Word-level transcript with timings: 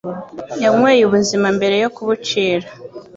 Yanyweye 0.63 1.01
ubuzima 1.05 1.47
mbere 1.57 1.75
yo 1.83 1.89
kubucira. 1.95 2.67